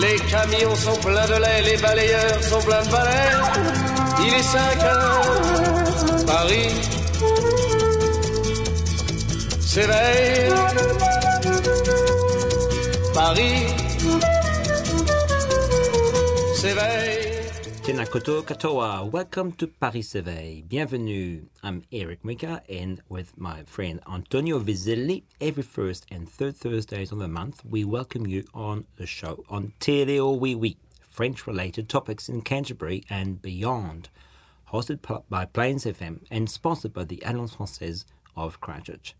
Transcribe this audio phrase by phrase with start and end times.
[0.00, 3.32] Les camions sont pleins de lait, les balayeurs sont pleins de balais.
[4.26, 6.96] Il est 5 heures, Paris
[9.76, 10.52] s'éveille.
[13.12, 13.66] Paris
[16.54, 17.25] s'éveille.
[17.86, 19.08] Tēnā koutou katoa.
[19.08, 20.64] Welcome to Paris Survey.
[20.68, 21.42] Bienvenue.
[21.62, 27.20] I'm Eric Mika and with my friend Antonio Vizzelli, every first and third Thursdays of
[27.20, 30.76] the month, we welcome you on the show on Télé Oui Oui,
[31.08, 34.08] French-related topics in Canterbury and beyond.
[34.72, 34.98] Hosted
[35.28, 39.14] by Plains FM and sponsored by the Alliance Française of Christchurch.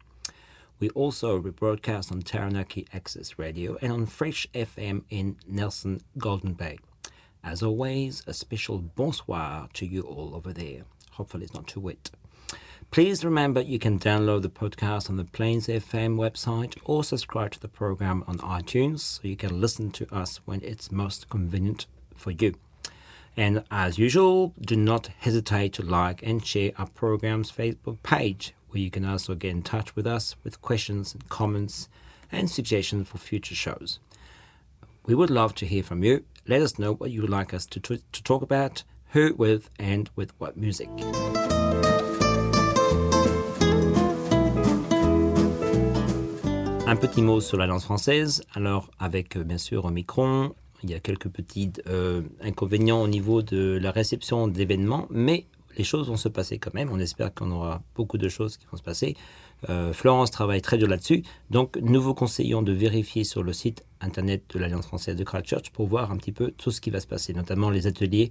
[0.80, 6.78] We also rebroadcast on Taranaki Access Radio and on Fresh FM in Nelson Golden Bay.
[7.46, 10.82] As always, a special bonsoir to you all over there.
[11.12, 12.10] Hopefully, it's not too wet.
[12.90, 17.60] Please remember you can download the podcast on the Plains FM website or subscribe to
[17.60, 22.32] the program on iTunes so you can listen to us when it's most convenient for
[22.32, 22.56] you.
[23.36, 28.80] And as usual, do not hesitate to like and share our program's Facebook page, where
[28.80, 31.88] you can also get in touch with us with questions and comments
[32.32, 34.00] and suggestions for future shows.
[35.04, 36.24] We would love to hear from you.
[36.48, 39.68] Let us know what you would like us to, to, to talk about, who with,
[39.80, 40.88] and with what music.
[46.86, 48.44] Un petit mot sur la langue française.
[48.54, 53.42] Alors, avec euh, bien sûr Omicron, il y a quelques petits euh, inconvénients au niveau
[53.42, 56.90] de la réception d'événements, mais les choses vont se passer quand même.
[56.92, 59.16] On espère qu'on aura beaucoup de choses qui vont se passer.
[59.68, 61.22] Euh, Florence travaille très dur là-dessus.
[61.50, 65.70] Donc, nous vous conseillons de vérifier sur le site internet de l'Alliance française de Christchurch
[65.70, 68.30] pour voir un petit peu tout ce qui va se passer, notamment les ateliers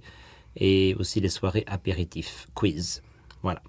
[0.56, 3.02] et aussi les soirées apéritifs, quiz.
[3.42, 3.60] Voilà.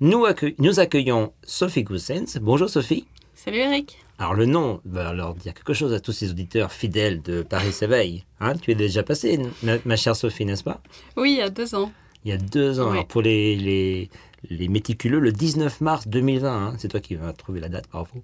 [0.00, 2.38] Nous, accue- nous accueillons Sophie Goussens.
[2.40, 3.06] Bonjour Sophie.
[3.34, 3.98] Salut Eric.
[4.18, 7.72] Alors le nom va alors dire quelque chose à tous ces auditeurs fidèles de Paris
[7.72, 8.24] s'éveille.
[8.40, 10.80] Hein, tu es déjà passée, ma, ma chère Sophie, n'est-ce pas?
[11.16, 11.92] Oui, il y a deux ans.
[12.24, 12.86] Il y a deux ans.
[12.86, 12.92] Oui.
[12.92, 14.10] Alors, pour les, les,
[14.50, 16.48] les méticuleux, le 19 mars 2020.
[16.50, 18.22] hein, c'est toi qui vas trouver la date, bravo.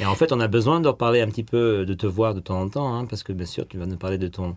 [0.00, 2.40] Et en fait, on a besoin de reparler un petit peu, de te voir de
[2.40, 4.56] temps en temps, hein, parce que bien sûr, tu vas nous parler de ton,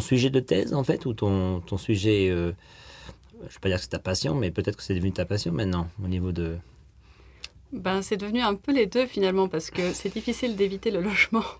[0.00, 2.52] sujet de thèse, en fait, ou ton, ton sujet, euh,
[3.40, 5.24] je ne vais pas dire que c'est ta passion, mais peut-être que c'est devenu ta
[5.24, 6.56] passion maintenant, au niveau de...
[7.72, 11.44] Ben, c'est devenu un peu les deux finalement parce que c'est difficile d'éviter le logement.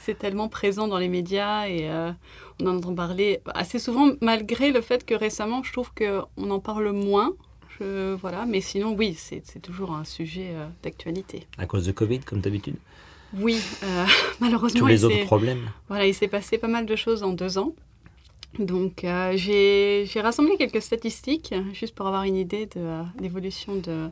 [0.00, 2.12] C'est tellement présent dans les médias et euh,
[2.60, 6.60] on en entend parler assez souvent malgré le fait que récemment je trouve qu'on en
[6.60, 7.32] parle moins.
[7.80, 11.48] Je, voilà, mais sinon oui, c'est toujours un sujet euh, d'actualité.
[11.58, 12.76] à cause de Covid, comme d'habitude?
[13.34, 14.06] Oui, euh,
[14.40, 15.70] malheureusement, Tous les autres problèmes.
[15.88, 17.74] Voilà, il s'est passé pas mal de choses en deux ans.
[18.58, 23.76] Donc, euh, j'ai j'ai rassemblé quelques statistiques, juste pour avoir une idée de euh, l'évolution
[23.76, 24.08] de,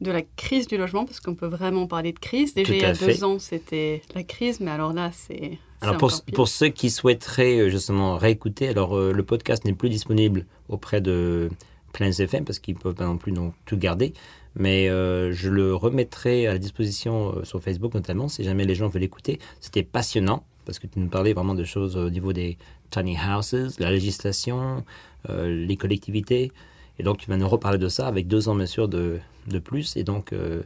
[0.00, 2.54] de la crise du logement, parce qu'on peut vraiment parler de crise.
[2.54, 3.06] Déjà, il y a fait.
[3.06, 5.58] deux ans, c'était la crise, mais alors là, c'est.
[5.82, 9.88] Alors pour, pour ceux qui souhaiteraient euh, justement réécouter, alors euh, le podcast n'est plus
[9.88, 11.48] disponible auprès de
[11.92, 14.12] Plains FM parce qu'ils ne peuvent pas non plus non, tout garder,
[14.54, 18.74] mais euh, je le remettrai à la disposition euh, sur Facebook notamment si jamais les
[18.74, 19.38] gens veulent l'écouter.
[19.60, 22.58] C'était passionnant parce que tu nous parlais vraiment de choses au niveau des
[22.90, 24.84] tiny houses, la législation,
[25.28, 26.52] les collectivités,
[27.00, 29.58] et donc tu vas nous reparler de ça avec deux ans bien sûr de, de
[29.58, 30.60] plus, et donc euh,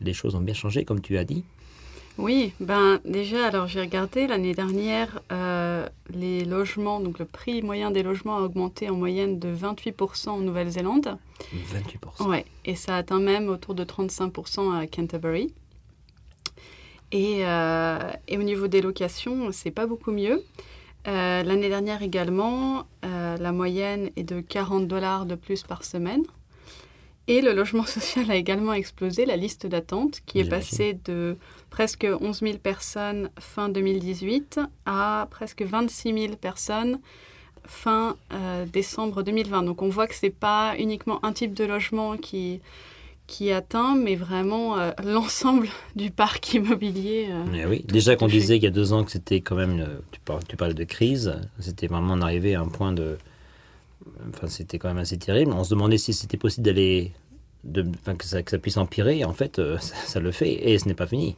[0.00, 1.42] les choses ont bien changé comme tu as dit.
[2.16, 7.90] Oui, ben déjà, alors j'ai regardé l'année dernière, euh, les logements, donc le prix moyen
[7.90, 11.16] des logements a augmenté en moyenne de 28% en Nouvelle-Zélande.
[12.20, 12.28] 28%.
[12.28, 15.52] Ouais, et ça atteint même autour de 35% à Canterbury.
[17.10, 17.98] Et, euh,
[18.28, 20.44] et au niveau des locations, c'est pas beaucoup mieux.
[21.06, 26.24] Euh, L'année dernière également, euh, la moyenne est de 40 dollars de plus par semaine.
[27.28, 31.36] Et le logement social a également explosé, la liste d'attente, qui est passée de
[31.70, 36.98] presque 11 000 personnes fin 2018 à presque 26 000 personnes
[37.64, 39.62] fin euh, décembre 2020.
[39.62, 42.60] Donc on voit que c'est pas uniquement un type de logement qui,
[43.28, 47.28] qui atteint, mais vraiment euh, l'ensemble du parc immobilier.
[47.30, 47.44] euh.
[47.52, 50.00] Mais oui, déjà qu'on disait il y a deux ans que c'était quand même, une-
[50.10, 53.16] tu, parles, tu de crise, c'était vraiment on arrivait à un point de,
[54.30, 55.52] enfin c'était quand même assez terrible.
[55.52, 57.12] On se demandait si c'était possible d'aller,
[57.64, 59.24] de, enfin, que, ça, que ça puisse empirer.
[59.24, 61.36] En fait, euh, ça, ça le fait et ce n'est pas fini.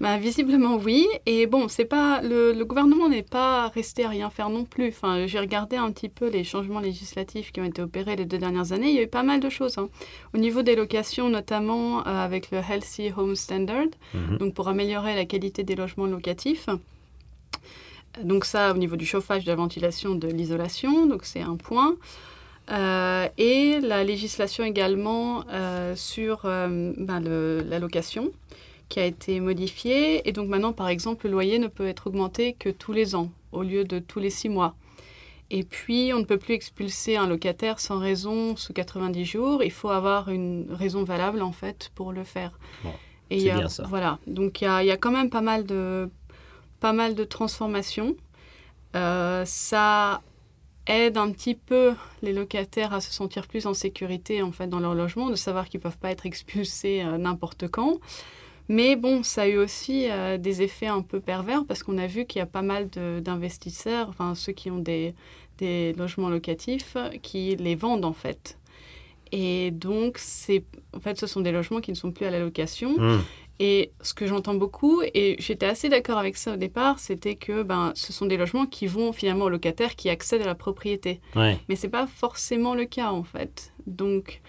[0.00, 1.06] Bah, visiblement oui.
[1.26, 4.88] Et bon, c'est pas le, le gouvernement n'est pas resté à rien faire non plus.
[4.88, 8.38] Enfin, j'ai regardé un petit peu les changements législatifs qui ont été opérés les deux
[8.38, 8.88] dernières années.
[8.88, 9.76] Il y a eu pas mal de choses.
[9.76, 9.90] hein.
[10.34, 14.38] Au niveau des locations, notamment euh, avec le Healthy Home Standard, Mhm.
[14.38, 16.68] donc pour améliorer la qualité des logements locatifs.
[18.24, 21.94] Donc ça, au niveau du chauffage, de la ventilation, de l'isolation, donc c'est un point.
[22.72, 28.30] Euh, et la législation également euh, sur euh, ben, le- la location
[28.90, 30.28] qui a été modifiée.
[30.28, 33.30] Et donc maintenant, par exemple, le loyer ne peut être augmenté que tous les ans
[33.52, 34.74] au lieu de tous les six mois.
[35.52, 39.64] Et puis, on ne peut plus expulser un locataire sans raison sous 90 jours.
[39.64, 42.52] Il faut avoir une raison valable, en fait, pour le faire.
[42.84, 42.92] Bon,
[43.30, 43.82] Et il c'est y a- bien ça.
[43.88, 44.18] Voilà.
[44.28, 46.08] Donc, il y a, il y a quand même pas mal de,
[46.78, 48.14] pas mal de transformations.
[48.94, 50.20] Euh, ça
[50.86, 54.78] aide un petit peu les locataires à se sentir plus en sécurité, en fait, dans
[54.80, 57.98] leur logement, de savoir qu'ils ne peuvent pas être expulsés euh, n'importe quand.
[58.70, 62.06] Mais bon, ça a eu aussi euh, des effets un peu pervers parce qu'on a
[62.06, 65.12] vu qu'il y a pas mal d'investisseurs, enfin ceux qui ont des,
[65.58, 68.58] des logements locatifs, qui les vendent en fait.
[69.32, 70.62] Et donc, c'est,
[70.96, 72.94] en fait, ce sont des logements qui ne sont plus à la location.
[72.96, 73.20] Hmm.
[73.58, 77.64] Et ce que j'entends beaucoup, et j'étais assez d'accord avec ça au départ, c'était que
[77.64, 81.20] ben, ce sont des logements qui vont finalement aux locataires qui accèdent à la propriété.
[81.34, 81.58] Ouais.
[81.68, 83.72] Mais c'est pas forcément le cas en fait.
[83.86, 84.40] Donc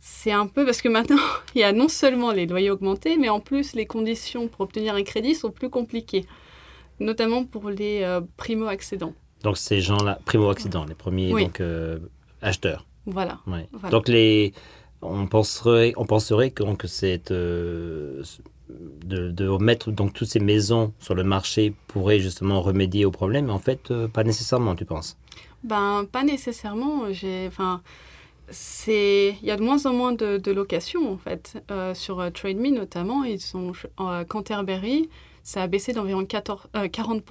[0.00, 1.18] c'est un peu parce que maintenant
[1.54, 4.94] il y a non seulement les loyers augmentés, mais en plus les conditions pour obtenir
[4.94, 6.26] un crédit sont plus compliquées,
[6.98, 9.14] notamment pour les euh, primo-accédants.
[9.42, 11.44] Donc ces gens-là, primo-accident, les premiers Oui.
[11.44, 11.98] donc, euh,
[12.42, 12.86] acheteurs.
[13.06, 13.40] Voilà.
[13.46, 13.68] Ouais.
[13.72, 13.90] Voilà.
[13.90, 14.52] Donc les,
[15.02, 18.22] on penserait, on penserait que, c'est euh,
[19.04, 23.46] de, de mettre donc toutes ces maisons sur le marché pourrait justement remédier au problème,
[23.46, 25.18] mais en fait pas nécessairement, tu penses?
[25.62, 27.12] Ben pas nécessairement.
[27.12, 27.82] J'ai, enfin,
[28.50, 32.20] c'est, il y a de moins en moins de, de locations en fait Euh, sur
[32.20, 33.24] euh, Trade Me notamment.
[33.24, 35.08] Ils sont à Canterbury,
[35.42, 37.22] ça a baissé d'environ 14, euh, 40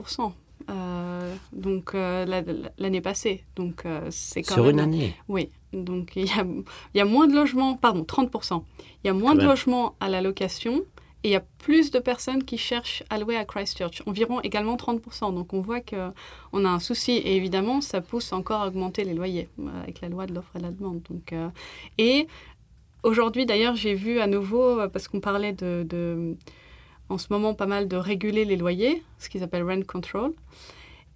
[0.69, 2.41] euh, donc la- la-
[2.77, 3.43] l'année passée.
[3.55, 5.15] Donc c'est quand Sur même une année.
[5.27, 6.43] Oui, donc il y a,
[6.93, 8.63] il y a moins de logements, pardon, 30%.
[9.03, 9.49] Il y a moins Quand de même.
[9.49, 10.81] logements à la location
[11.23, 14.77] et il y a plus de personnes qui cherchent à louer à Christchurch, environ également
[14.77, 15.33] 30%.
[15.33, 19.13] Donc on voit qu'on a un souci et évidemment ça pousse encore à augmenter les
[19.13, 21.01] loyers euh, avec la loi de l'offre et de la demande.
[21.09, 21.49] Donc, euh,
[21.97, 22.27] et
[23.03, 26.35] aujourd'hui d'ailleurs j'ai vu à nouveau, euh, parce qu'on parlait de, de-
[27.09, 30.33] en ce moment pas mal de réguler les loyers, ce qu'ils appellent rent control.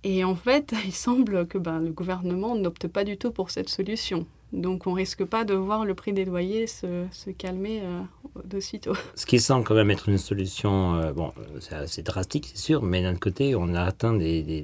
[0.04, 3.70] Et en fait, il semble que ben, le gouvernement n'opte pas du tout pour cette
[3.70, 4.26] solution.
[4.54, 7.08] Donc on risque pas de voir le prix des loyers se,
[7.38, 8.02] calmer euh,
[8.46, 8.94] d'aussitôt.
[9.16, 12.60] Ce qui semble quand même être une solution, euh, bon, euh, c'est assez drastique, c'est
[12.60, 14.62] sûr, mais d'un côté, on a atteint des, des,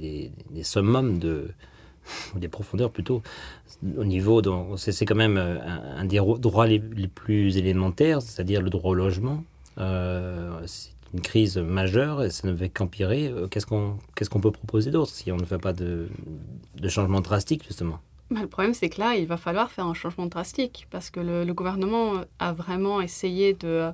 [0.51, 1.49] des, summums de,
[2.35, 3.23] des profondeurs plutôt,
[3.97, 5.57] au niveau, dont- c'est quand même euh,
[5.97, 9.43] un, des ro- droits les, plus élémentaires, c'est-à-dire le droit au logement.
[10.65, 13.33] C'est une crise majeure et ça ne fait qu'empirer.
[13.49, 16.09] Qu'est-ce qu'on qu'est-ce qu'on peut proposer d'autre si on ne fait pas de,
[16.75, 17.99] de changement drastique, justement?
[18.31, 21.19] Bah, le problème, c'est que là, il va falloir faire un changement drastique parce que
[21.19, 23.91] le, le gouvernement a vraiment essayé de,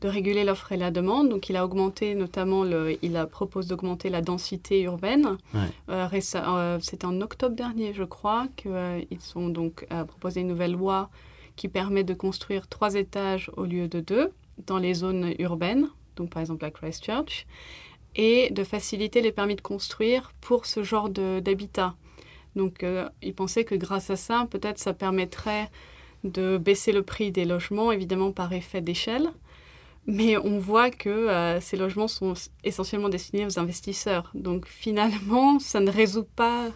[0.00, 1.28] de réguler l'offre et la demande.
[1.28, 5.38] Donc, il a augmenté notamment, le, il a proposé d'augmenter la densité urbaine.
[5.54, 5.60] Ouais.
[5.90, 10.72] Euh, euh, C'était en octobre dernier, je crois, qu'ils ont donc euh, proposé une nouvelle
[10.72, 11.08] loi
[11.54, 14.32] qui permet de construire trois étages au lieu de deux
[14.66, 17.46] dans les zones urbaines, donc par exemple à Christchurch,
[18.16, 21.94] et de faciliter les permis de construire pour ce genre d'habitat.
[22.56, 25.70] Donc, euh, ils pensaient que grâce à ça, peut-être ça permettrait
[26.24, 29.28] de baisser le prix des logements, évidemment par effet d'échelle.
[30.06, 32.32] Mais on voit que euh, ces logements sont
[32.64, 34.30] essentiellement destinés aux investisseurs.
[34.34, 36.68] Donc finalement, ça ne résout pas,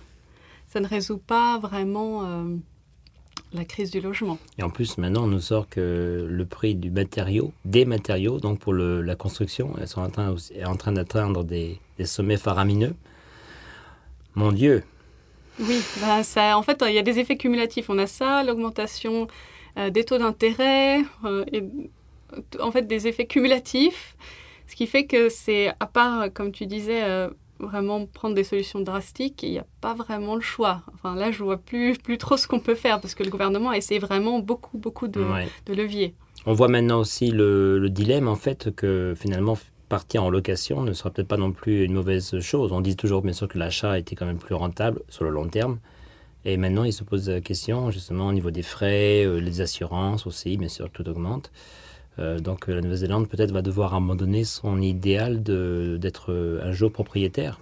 [0.69, 2.57] ça ne résout pas vraiment euh,
[3.55, 4.39] la crise du logement.
[4.59, 8.59] Et en plus, maintenant, on nous sort que le prix du matériau, des matériaux, donc
[8.59, 12.95] pour la construction, elles sont en train d'atteindre des, des sommets faramineux.
[14.35, 14.83] Mon Dieu,
[15.61, 17.91] Oui, bah, ça, en fait, il y a des effets cumulatifs.
[17.91, 19.29] On a ça, l'augmentation
[19.79, 21.63] euh, des taux d'intérêt, euh, et
[22.61, 24.17] en fait des effets cumulatifs,
[24.67, 27.29] ce qui fait que c'est, à part, comme tu disais, euh,
[27.59, 30.83] vraiment prendre des solutions drastiques, il n'y a pas vraiment le choix.
[30.95, 33.71] Enfin, là, je vois plus, plus trop ce qu'on peut faire parce que le gouvernement
[33.71, 35.47] a essayé vraiment beaucoup, beaucoup de, Ouais.
[35.67, 36.15] de leviers.
[36.47, 39.57] On voit maintenant aussi le, le dilemme, en fait, que finalement,
[39.93, 42.73] partir en location ne sera peut-être pas non plus une mauvaise chose.
[42.73, 45.49] On dit toujours, bien sûr, que l'achat était quand même plus rentable sur le long
[45.49, 45.81] terme.
[46.47, 50.27] Et maintenant, il se pose la question, justement, au niveau des frais, euh, les assurances
[50.27, 51.53] aussi, bien sûr, tout augmente.
[52.19, 56.33] Euh, donc, euh, la Nouvelle-Zélande, peut-être, va devoir abandonner son idéal d'être
[56.65, 57.61] un jour propriétaire.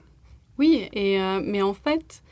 [0.56, 2.22] Oui, et, mais en fait,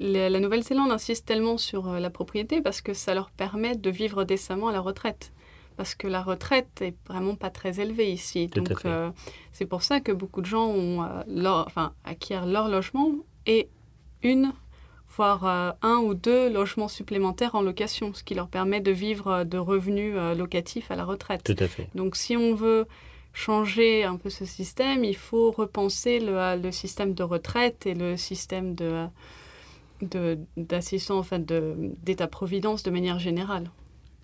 [0.00, 4.24] la, la Nouvelle-Zélande insiste tellement sur la propriété parce que ça leur permet de vivre
[4.24, 5.32] décemment à la retraite.
[5.78, 8.50] Parce que la retraite est vraiment pas très élevée ici.
[8.50, 9.10] Tout Donc euh,
[9.52, 13.12] c'est pour ça que beaucoup de gens ont, euh, leur, enfin, acquièrent leur logement
[13.46, 13.68] et
[14.22, 14.52] une,
[15.16, 19.44] voire euh, un ou deux logements supplémentaires en location, ce qui leur permet de vivre
[19.44, 21.42] de revenus locatifs à la retraite.
[21.44, 21.88] Tout à fait.
[21.94, 22.86] Donc si on veut
[23.32, 28.16] changer un peu ce système, il faut repenser le, le système de retraite et le
[28.16, 29.06] système de
[30.02, 33.70] de- d'assistance, enfin de- d'état-providence de manière générale.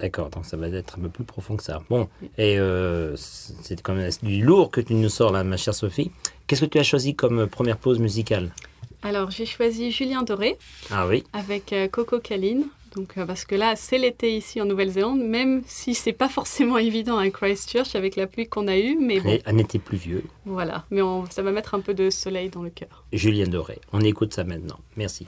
[0.00, 1.82] D'accord, donc ça va être un peu plus profond que ça.
[1.88, 5.74] Bon, et euh, c'est quand même du lourd que tu nous sors là, ma chère
[5.74, 6.10] Sophie.
[6.46, 8.50] Qu'est-ce que tu as choisi comme première pause musicale?
[9.02, 10.56] Alors j'ai choisi Julien Doré
[10.90, 12.64] Ah oui, avec euh, Coco Caline.
[12.96, 16.78] Donc, euh, parce que là, c'est l'été ici en Nouvelle-Zélande, même si c'est pas forcément
[16.90, 20.22] évident à Christchurch avec la pluie qu'on a eue, mais bon, un été pluvieux.
[20.46, 20.84] voilà.
[20.90, 23.04] Mais on- ça va mettre un peu de soleil dans le cœur.
[23.12, 23.78] Julien Doré.
[23.92, 24.78] On écoute ça maintenant.
[24.96, 25.26] Merci.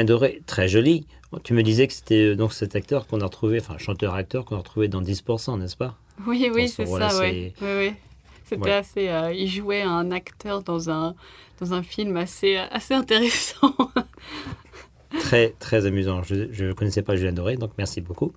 [0.00, 1.06] Julien Doré, très joli.
[1.44, 4.54] Tu me disais que c'était euh, donc cet acteur qu'on a retrouvé, enfin chanteur-acteur qu'on
[4.56, 5.94] a retrouvé dans 10%, n'est-ce pas?
[6.26, 7.52] Oui, oui, ce c'est ça, oui.
[7.60, 7.92] Oui, oui.
[8.46, 8.72] C'était Ouais.
[8.72, 9.08] assez.
[9.10, 11.14] euh, il jouait un acteur dans un,
[11.60, 13.74] dans un film assez, assez intéressant.
[15.20, 16.22] très, très amusant.
[16.22, 18.32] Je ne connaissais pas Julien Doré, donc merci beaucoup.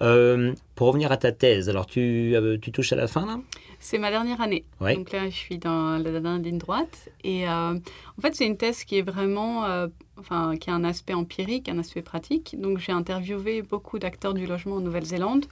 [0.00, 3.40] Euh, pour revenir à ta thèse, alors tu, euh, tu touches à la fin là?
[3.82, 4.64] C'est ma dernière année.
[4.80, 4.94] Ouais.
[4.94, 7.08] Donc là, je suis dans la dernière ligne droite.
[7.24, 9.88] Et euh, en fait, c'est une thèse qui est vraiment, euh,
[10.20, 12.56] enfin, qui a un aspect empirique, un aspect pratique.
[12.60, 15.46] Donc j'ai interviewé beaucoup d'acteurs du logement en Nouvelle-Zélande,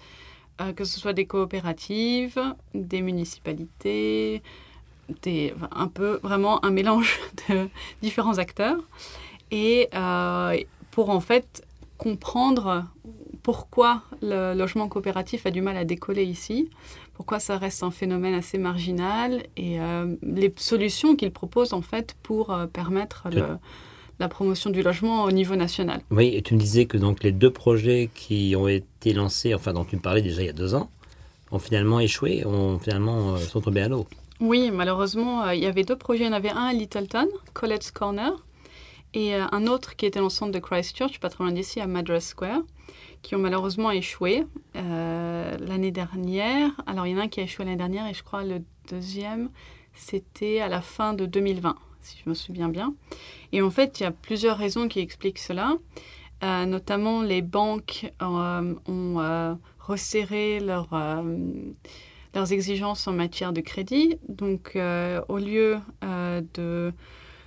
[0.60, 2.40] euh, que ce soit des coopératives,
[2.75, 4.42] des municipalités,
[5.22, 7.68] des, enfin, un peu vraiment un mélange de
[8.02, 8.78] différents acteurs.
[9.50, 10.56] Et euh,
[10.90, 11.64] pour en fait
[11.96, 12.84] comprendre
[13.42, 16.68] pourquoi le logement coopératif a du mal à décoller ici,
[17.14, 22.14] pourquoi ça reste un phénomène assez marginal et euh, les solutions qu'il propose en fait
[22.22, 23.58] pour euh, permettre le-
[24.18, 26.00] la promotion du logement au niveau national.
[26.10, 29.72] Oui, et tu me disais que donc les deux projets qui ont été lancés, enfin
[29.72, 30.90] dont tu me parlais déjà il y a deux ans,
[31.50, 34.06] ont finalement échoué, ont finalement euh, sont tombés à l'eau.
[34.40, 36.25] Oui, malheureusement, euh, il y avait deux projets.
[36.25, 38.32] Il y en avait un à Littleton, Colette's Corner,
[39.14, 41.80] et euh, un autre qui était dans le centre de Christchurch, pas très loin d'ici,
[41.80, 42.60] à Madras Square,
[43.22, 44.44] qui ont malheureusement échoué
[44.75, 46.70] l'année dernière.
[46.87, 48.62] Alors, il y en a un qui a échoué l'année dernière, et je crois le
[48.88, 49.50] deuxième,
[49.92, 52.95] c'était à la fin de 2020, si je me souviens bien.
[53.52, 55.76] Et en fait, il y a plusieurs raisons qui expliquent cela.
[56.45, 60.88] Euh, notamment, les banques euh, ont euh, resserré leur,
[62.35, 64.19] leurs exigences en matière de crédit.
[64.28, 64.76] Donc,
[65.28, 66.93] au lieu de,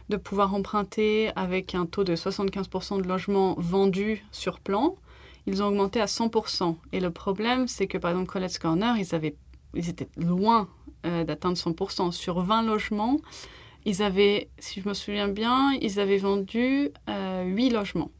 [0.10, 4.96] de pouvoir emprunter avec un taux de 75% de logements vendus sur plan,
[5.46, 6.76] ils ont augmenté à 100%.
[6.92, 9.36] Et le problème, c'est que, par exemple, Colette's Corner, ils, avaient,
[9.76, 10.68] ils étaient loin
[11.04, 12.12] d'atteindre 100%.
[12.12, 13.20] Sur 20 logements,
[13.86, 18.12] ils avaient, si je me souviens bien, ils avaient vendu euh, 8 logements.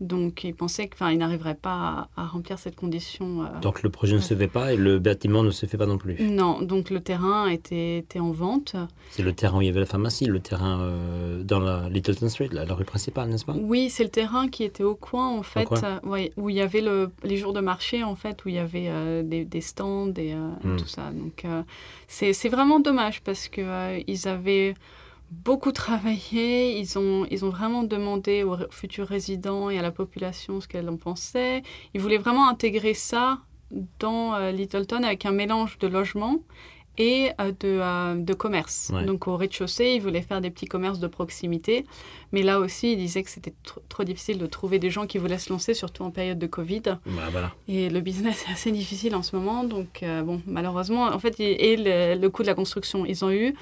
[0.00, 3.42] Donc, ils pensaient qu'ils n'arriveraient pas à, à remplir cette condition.
[3.42, 5.86] euh, Donc le projet ne se fait pas et le bâtiment ne se fait pas
[5.86, 6.16] non plus.
[6.22, 8.76] non, donc le terrain était, était en vente.
[9.10, 12.28] C'est le terrain où il y avait la pharmacie, le terrain euh, dans la Littleton
[12.30, 13.54] Street, la, la rue principale, n'est-ce pas?
[13.54, 15.80] Oui, c'est le terrain qui était au coin, en fait, coin.
[15.84, 18.54] euh, ouais, où il y avait le, les jours de marché, en fait, où il
[18.54, 20.76] y avait euh, des, des stands et, euh, et Mm.
[20.76, 21.10] tout ça.
[21.12, 21.44] Donc,
[22.08, 24.74] c'est vraiment dommage parce que euh, ils avaient
[25.30, 26.78] beaucoup travaillé.
[26.78, 30.88] Ils ont, ils ont vraiment demandé aux futurs résidents et à la population ce qu'elle
[30.88, 31.62] en pensait.
[31.94, 33.38] Ils voulaient vraiment intégrer ça
[33.98, 36.38] dans euh, Littleton avec un mélange de logement
[36.98, 38.90] et euh, de, euh, de commerce.
[38.92, 39.04] Ouais.
[39.04, 41.86] Donc au rez-de-chaussée, ils voulaient faire des petits commerces de proximité.
[42.32, 45.18] Mais là aussi, ils disaient que c'était tr- trop difficile de trouver des gens qui
[45.18, 46.82] voulaient se lancer, surtout en période de Covid.
[46.82, 46.98] Bah,
[47.30, 47.54] voilà.
[47.68, 49.62] Et le business est assez difficile en ce moment.
[49.62, 53.24] Donc, euh, bon, malheureusement, en fait, et et le, le coût de la construction, ils
[53.24, 53.54] ont eu,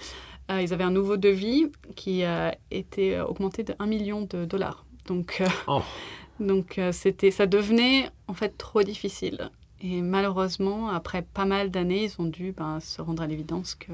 [0.50, 4.44] euh, ils avaient un nouveau devis qui a été euh, augmenté de 1 million de
[4.44, 4.84] dollars.
[5.06, 5.82] Donc, euh, Oh.
[6.40, 9.50] donc euh, c'était, ça devenait en fait trop difficile.
[9.80, 13.92] Et malheureusement, après pas mal d'années, ils ont dû ben, se rendre à l'évidence que.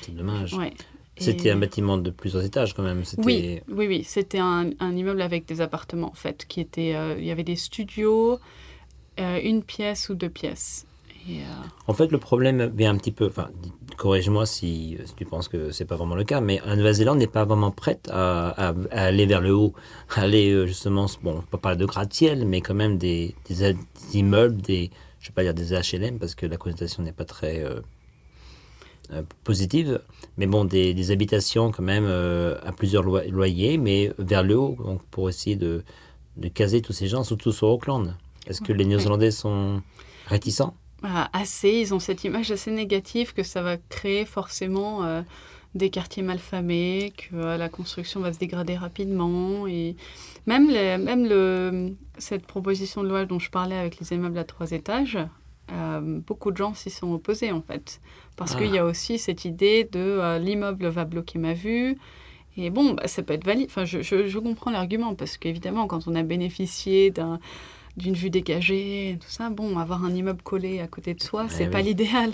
[0.00, 0.54] C'est dommage.
[0.54, 0.72] Ouais.
[1.18, 3.02] C'était un bâtiment de plusieurs étages quand même.
[3.18, 4.04] Oui, oui, oui.
[4.04, 6.94] C'était un, un immeuble avec des appartements, en fait, qui étaient...
[6.94, 8.38] euh, il y avait des studios,
[9.18, 10.86] euh, une pièce ou deux pièces.
[11.28, 11.40] Et,
[11.86, 13.26] En fait, le problème vient un petit peu.
[13.26, 13.48] Enfin,
[13.96, 17.26] corrige-moi si, si tu penses que c'est pas vraiment le cas, mais la Nouvelle-Zélande n'est
[17.26, 19.74] pas vraiment prête à, à- à aller vers le haut,
[20.14, 23.34] à aller euh, justement, bon, on peut pas parler de gratte-ciel, mais quand même des,
[23.48, 27.02] des, a- des immeubles, des, je vais pas dire des HLM parce que la connotation
[27.02, 27.80] n'est pas très euh,
[29.12, 30.00] euh, positive,
[30.38, 34.76] mais bon, des, des habitations quand même euh, à plusieurs loyers, mais vers le haut,
[34.82, 35.82] donc pour essayer de,
[36.36, 38.14] de caser tous ces gens, surtout sur Auckland.
[38.46, 39.82] Est-ce que les Néo-Zélandais sont
[40.26, 40.74] réticents?
[41.02, 45.22] Assez, ils ont cette image assez négative que ça va créer forcément euh,
[45.74, 49.66] des quartiers malfamés, que euh, la construction va se dégrader rapidement.
[49.66, 49.96] Et
[50.46, 54.44] même, les- même le, cette proposition de loi dont je parlais avec les immeubles à
[54.44, 55.18] trois étages,
[55.72, 58.00] euh, beaucoup de gens s'y sont opposés en fait.
[58.36, 58.58] Parce Ah.
[58.58, 61.96] qu'il y a aussi cette idée de l'immeuble va bloquer ma vue.
[62.56, 63.66] Et bon, bah, ça peut être valide.
[63.70, 67.38] Enfin, je, je- je comprends l'argument parce qu'évidemment, quand on a bénéficié d'un
[67.96, 71.64] d'une vue dégagée, tout ça, bon, avoir un immeuble collé à côté de soi, c'est
[71.64, 71.84] Eh pas oui.
[71.84, 72.32] l'idéal.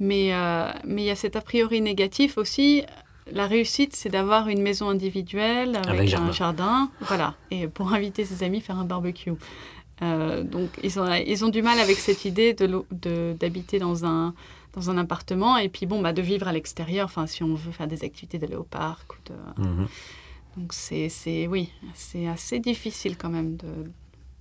[0.00, 2.82] Mais euh, mais il y a cet a priori négatif aussi.
[3.30, 6.26] La réussite, c'est d'avoir une maison individuelle avec, Avec jardin.
[6.28, 9.32] un jardin, voilà, et pour inviter ses amis faire un barbecue.
[10.02, 12.84] Euh, donc ils ont ils ont du mal avec cette idée de
[13.38, 14.34] d'habiter dans un
[14.74, 17.04] dans un appartement et puis bon bah de vivre à l'extérieur.
[17.04, 19.86] Enfin, si on veut faire des activités, d'aller au parc ou de Mhm.
[20.56, 23.68] donc c'est c'est oui, c'est assez difficile quand même de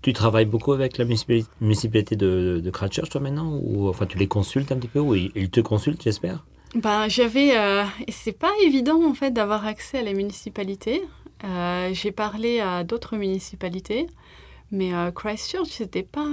[0.01, 4.17] Tu travailles beaucoup avec la municipali- municipalité de, de Christchurch, toi, maintenant Ou enfin, tu
[4.17, 6.43] les consultes un petit peu Ou ils te consultent, j'espère?
[6.75, 7.57] Ben, j'avais.
[7.57, 11.01] euh, c'est pas évident, en fait, d'avoir accès à la municipalité.
[11.43, 14.07] Euh, J'ai parlé à d'autres municipalités,
[14.71, 16.27] mais euh, Christchurch, c'était pas,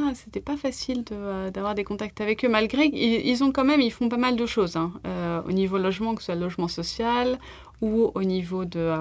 [0.44, 4.09] pas facile euh, d'avoir des contacts avec eux, malgré ils, ont quand même, ils font
[4.09, 7.38] pas mal de choses, hein, euh, au niveau logement, que ce soit logement social
[7.81, 8.92] ou au niveau de.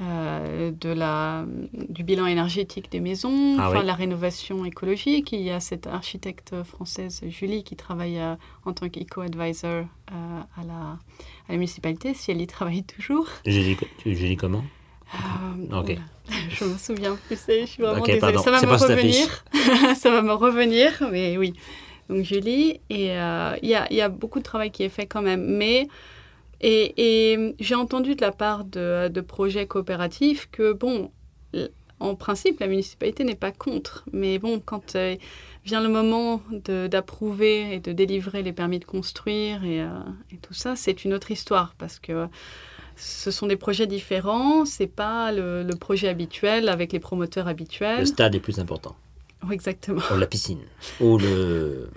[0.00, 3.86] Euh, de la, du bilan énergétique des maisons, Ah enfin, oui.
[3.86, 5.32] la rénovation écologique.
[5.32, 9.84] Il y a cette architecte française, Julie, qui travaille euh, en tant qu'eco-advisor euh,
[10.56, 10.98] à, la, à
[11.50, 13.28] la municipalité, si elle y travaille toujours.
[13.44, 14.64] J'ai dit comment?
[15.72, 15.90] Ok.
[15.90, 15.98] oula,
[16.50, 18.38] Je me souviens plus, je suis vraiment Ok, désolée.
[18.38, 19.44] Ça va me revenir.
[19.96, 21.52] ça va me revenir, mais oui.
[22.08, 25.06] Donc Julie, et il y, a, il y a beaucoup de travail qui est fait
[25.06, 25.44] quand même.
[25.44, 25.86] Mais,
[26.62, 31.10] et, et j'ai entendu de la part de, de projets coopératifs que, bon,
[32.00, 34.04] en principe, la municipalité n'est pas contre.
[34.12, 35.16] Mais bon, quand euh,
[35.64, 39.88] vient le moment d'approuver et de délivrer les permis de construire et, euh,
[40.32, 42.26] et tout ça, c'est une autre histoire parce que
[42.96, 48.00] ce sont des projets différents, c'est pas le, le projet habituel avec les promoteurs habituels.
[48.00, 48.94] Le stade est plus important.
[49.46, 50.02] Oui, exactement.
[50.14, 50.60] Ou la piscine.
[51.00, 51.88] Ou le,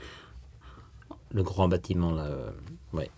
[1.34, 2.23] le grand bâtiment, là.
[2.23, 2.49] euh,
[2.93, 3.10] Ouais.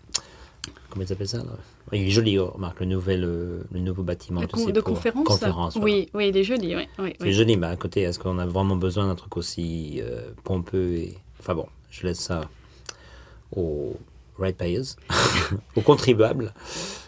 [0.89, 1.43] Comment ils appellent ça là
[1.91, 4.41] Il est joli, oh, remarque, le, nouvel, euh, le nouveau bâtiment.
[4.51, 5.85] Con- sais, de pour- conférence conférence, voilà.
[5.95, 6.75] Oui, oui, il est joli.
[6.75, 7.33] Oui, oui, C'est oui.
[7.33, 11.17] joli, mais à côté, est-ce qu'on a vraiment besoin d'un truc aussi euh, pompeux et...
[11.39, 12.41] Enfin bon, je laisse ça
[13.55, 13.95] aux
[14.39, 14.81] ratepayers,
[15.75, 16.53] aux contribuables,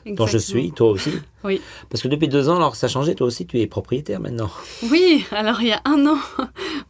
[0.06, 1.12] dont je suis, toi aussi.
[1.44, 1.62] Oui.
[1.90, 4.50] Parce que depuis deux ans, alors ça a changé, toi aussi, tu es propriétaire maintenant.
[4.92, 6.18] Oui, alors il y a un an,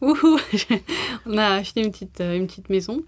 [1.26, 3.02] on a acheté une petite, euh, une petite maison.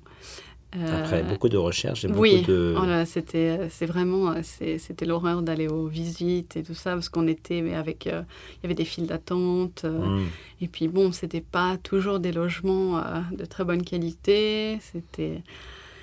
[0.74, 2.74] Euh, Après beaucoup de recherches et beaucoup oui, de...
[2.78, 6.72] oh là là, c'était, euh, c'est vraiment, euh, c'était l'horreur d'aller aux visites et tout
[6.74, 8.22] ça, parce qu'on était, mais avec, euh,
[8.54, 10.26] il y avait des files d'attente, euh, Hmm.
[10.62, 15.42] et puis bon, c'était pas toujours des logements euh, de très bonne qualité, c'était,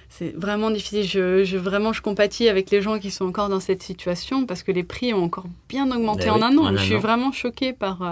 [0.08, 1.04] c'est vraiment difficile.
[1.04, 4.62] Je, je- vraiment, je compatis avec les gens qui sont encore dans cette situation, parce
[4.62, 6.66] que les prix ont encore bien augmenté Eh en oui, un an.
[6.66, 7.00] en je suis an.
[7.00, 8.04] vraiment choquée par,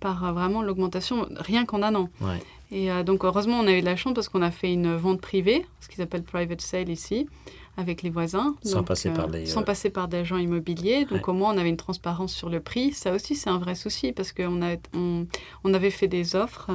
[0.00, 2.08] par euh, vraiment l'augmentation, rien qu'en un an.
[2.20, 2.42] Ouais.
[2.70, 4.94] Et euh, donc, heureusement, on a eu de la chance parce qu'on a fait une
[4.96, 7.28] vente privée, ce qu'ils appellent private sale ici,
[7.76, 8.54] avec les voisins.
[8.62, 11.04] Sans Donc, passer par Sans euh, passer par des agents immobiliers.
[11.04, 11.30] Donc, Ouais.
[11.30, 12.92] au moins, on avait une transparence sur le prix.
[12.92, 15.26] Ça aussi, c'est un vrai souci parce qu'on a, on,
[15.64, 16.70] on avait fait des offres.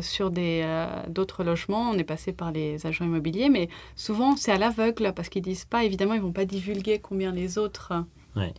[0.00, 5.12] sur d'autres logements, on est passé par les agents immobiliers, mais souvent c'est à l'aveugle
[5.14, 7.92] parce qu'ils disent pas, évidemment, ils vont pas divulguer combien les autres
[8.34, 8.52] Ouais.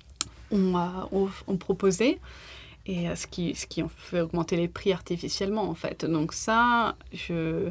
[0.51, 0.73] ont,
[1.11, 2.19] ont, ont proposé
[2.85, 6.03] et ce qui, ce qui fait augmenter les prix artificiellement en fait.
[6.05, 7.69] Donc ça, je,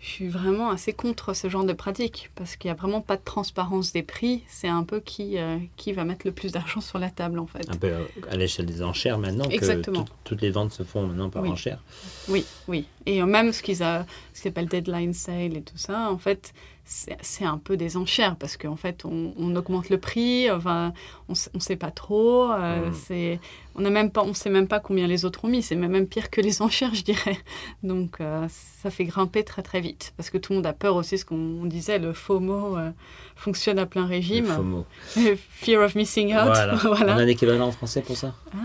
[0.00, 3.16] je suis vraiment assez contre ce genre de pratique parce qu'il n'y a vraiment pas
[3.16, 4.42] de transparence des prix.
[4.48, 7.46] C'est un peu qui, euh, qui va mettre le plus d'argent sur la table en
[7.46, 7.68] fait.
[7.70, 10.02] Un peu euh, à l'échelle des enchères maintenant, Exactement.
[10.02, 11.50] tout- toutes les ventes se font maintenant par Oui.
[11.50, 11.80] enchères.
[12.28, 12.86] Oui, oui.
[13.06, 16.52] Et même ce qu'ils ce qu'ils appellent deadline sale et tout ça, en fait,
[16.84, 20.92] c'est un peu des enchères parce qu'en fait, on, on augmente le prix, enfin,
[21.28, 22.50] on ne sait pas trop.
[22.52, 22.92] euh, Mm.
[23.06, 23.40] c'est,
[23.76, 23.84] on
[24.16, 25.62] on sait même pas combien les autres ont mis.
[25.62, 27.38] C'est même pire que les enchères, je dirais.
[27.82, 28.46] Donc, euh,
[28.82, 31.18] ça fait grimper très très vite parce que tout le monde a peur aussi.
[31.18, 32.90] Ce qu'on disait, le FOMO euh,
[33.36, 34.46] fonctionne à plein Le régime.
[34.46, 34.84] FOMO.
[35.50, 36.46] Fear of missing out.
[36.46, 36.74] Voilà.
[36.82, 37.14] Voilà.
[37.14, 38.34] On a un équivalent en français pour ça?
[38.54, 38.58] Ah,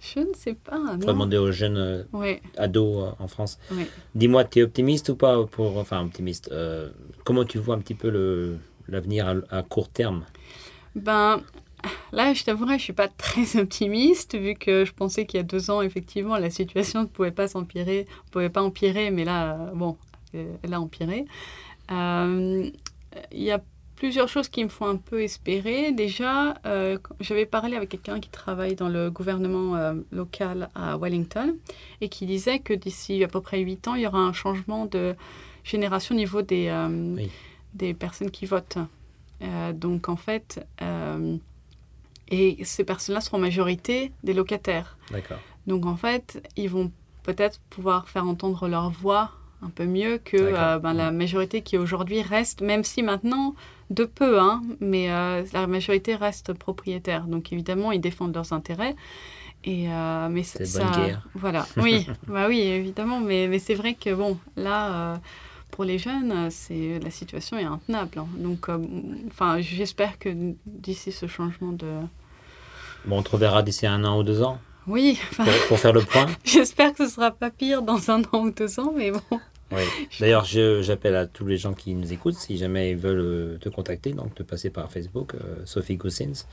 [0.00, 0.78] je ne sais pas.
[0.96, 3.58] Il faut demander aux jeunes euh, ados euh, en France.
[4.14, 6.50] Dis-moi, tu es optimiste ou pas pour, Enfin, optimiste.
[6.52, 6.90] euh,
[7.24, 10.24] comment tu vois un petit peu l'avenir à, à court terme?
[10.94, 11.42] Ben,
[12.12, 15.44] là, je t'avouerai, je suis pas très optimiste, vu que je pensais qu'il y a
[15.44, 19.96] deux ans, effectivement, la situation ne pouvait pas s'empirer, pouvait pas empirer, mais là, bon,
[20.32, 21.24] elle a empiré.
[21.90, 22.72] Il
[23.32, 23.62] y a
[23.96, 25.90] plusieurs choses qui me font un peu espérer.
[25.92, 31.54] Déjà, euh, j'avais parlé avec quelqu'un qui travaille dans le gouvernement euh, local à Wellington
[32.00, 34.86] et qui disait que d'ici à peu près huit ans, il y aura un changement
[34.86, 35.14] de
[35.64, 37.30] génération au niveau des, euh, Oui.
[37.74, 38.78] des personnes qui votent.
[39.74, 40.66] Donc, en fait,
[42.30, 44.96] et ces personnes-là seront en majorité des locataires.
[45.66, 46.90] Donc, en fait, ils vont
[47.22, 49.32] peut-être pouvoir faire entendre leur voix
[49.62, 53.54] un peu mieux que euh, ben, la majorité qui aujourd'hui reste, même si maintenant,
[53.90, 57.26] de peu, hein, mais euh, la majorité reste propriétaire.
[57.26, 58.96] Donc, évidemment, ils défendent leurs intérêts.
[59.64, 61.28] Et, euh, mais C'est ça, bonne guerre.
[61.34, 63.20] Voilà, oui, bah oui, évidemment.
[63.20, 65.16] Mais, mais c'est vrai que, bon, là, euh,
[65.70, 68.18] pour les jeunes, c'est la situation est intenable.
[68.18, 68.28] hein.
[68.38, 68.68] Donc,
[69.28, 70.28] enfin, j'espère que
[70.66, 71.86] d'ici ce changement de...
[73.06, 76.00] Bon, on te reverra d'ici un an ou deux ans Oui, pour, pour faire le
[76.02, 76.26] point.
[76.44, 79.40] j'espère que ce sera pas pire dans un an ou deux ans, mais bon.
[79.72, 79.82] Oui.
[80.20, 83.68] D'ailleurs, j'appelle à tous les gens qui nous écoutent, si jamais ils veulent euh, te
[83.68, 86.44] contacter, donc de passer par Facebook, euh, Sophie Goussins.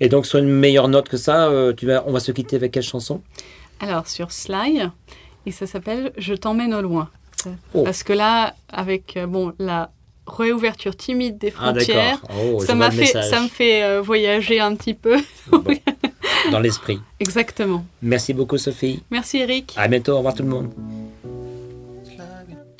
[0.00, 2.56] Et donc, sur une meilleure note que ça, euh, tu vas, on va se quitter
[2.56, 3.22] avec quelle chanson?
[3.80, 4.82] Alors, sur Sly,
[5.46, 7.10] et ça s'appelle Je t'emmène au loin.
[7.74, 7.84] Oh.
[7.84, 9.90] Parce que là, avec bon, la
[10.30, 12.22] réouverture timide des Ah, frontières.
[12.34, 15.18] Oh, ça, m'a fait, ça me fait euh, voyager un petit peu.
[15.48, 15.62] Bon.
[16.50, 17.00] dans l'esprit.
[17.20, 17.84] Exactement.
[18.02, 19.02] Merci beaucoup, Sophie.
[19.10, 19.74] Merci Eric.
[19.76, 20.12] À bientôt.
[20.12, 20.70] Au revoir, tout le monde.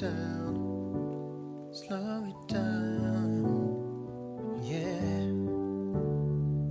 [0.03, 0.09] Yeah.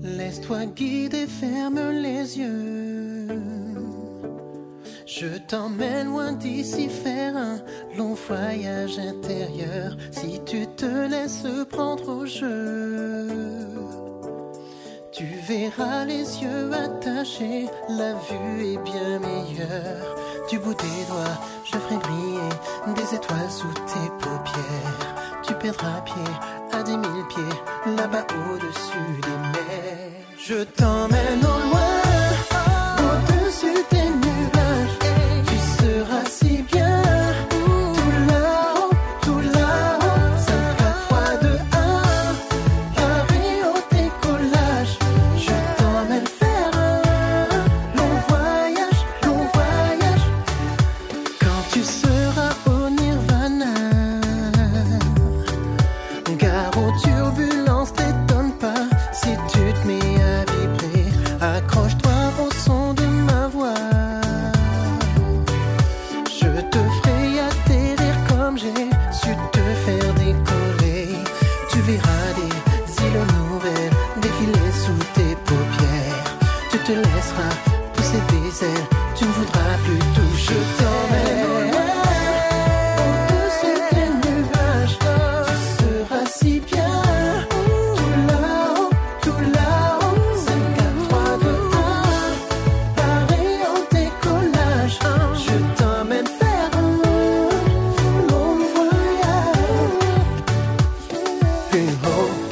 [0.02, 3.28] Laisse-toi guider, ferme les yeux.
[5.06, 7.60] Je t'emmène loin d'ici faire un
[7.98, 9.96] long voyage intérieur.
[10.12, 13.28] Si tu te laisses prendre au jeu,
[15.12, 17.68] tu verras les yeux attachés.
[17.89, 20.18] La vue est bien meilleure.
[20.50, 22.50] Du bout des doigts, je ferai briller
[22.96, 25.44] des étoiles sous tes paupières.
[25.44, 26.16] Tu perdras pied
[26.72, 30.12] à dix mille pieds là-bas au-dessus des mers.
[30.44, 31.88] Je t'emmène au loin,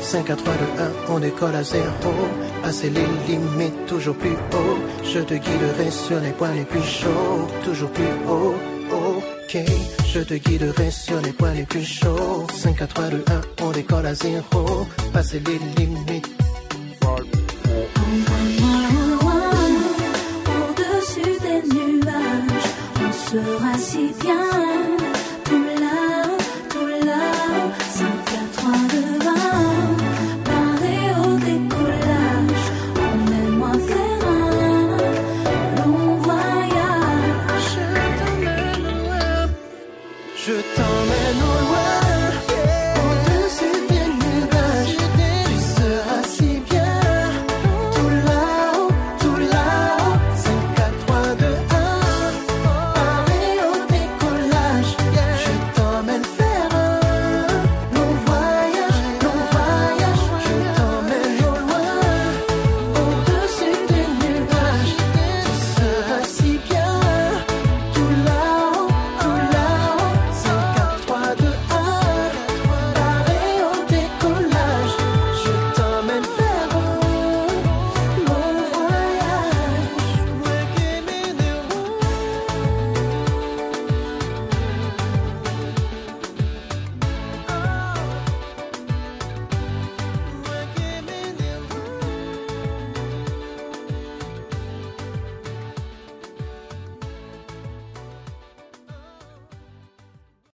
[0.07, 0.59] 5 4 3, 2,
[1.09, 2.13] 1, on décolle à zéro.
[2.63, 4.77] Passer les limites, toujours plus haut.
[5.03, 8.55] Je te guiderai sur les points les plus chauds, toujours plus haut.
[8.89, 9.57] Ok,
[10.05, 12.47] je te guiderai sur les points les plus chauds.
[12.53, 13.25] 5 4 3, 2,
[13.59, 14.87] 1, on décolle à zéro.
[15.11, 16.29] Passer les limites,